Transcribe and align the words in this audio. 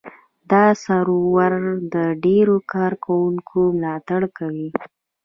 دا 0.51 0.65
سرور 0.83 1.51
د 1.93 1.95
ډېرو 2.23 2.55
کاروونکو 2.73 3.57
ملاتړ 3.77 4.21
کوي. 4.37 4.69